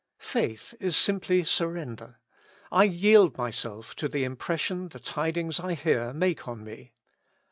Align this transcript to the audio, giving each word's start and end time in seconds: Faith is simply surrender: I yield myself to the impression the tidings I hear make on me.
Faith 0.17 0.73
is 0.79 0.97
simply 0.97 1.43
surrender: 1.43 2.19
I 2.71 2.85
yield 2.85 3.37
myself 3.37 3.95
to 3.97 4.07
the 4.07 4.23
impression 4.23 4.87
the 4.89 4.99
tidings 4.99 5.59
I 5.59 5.75
hear 5.75 6.11
make 6.11 6.47
on 6.47 6.63
me. 6.63 6.93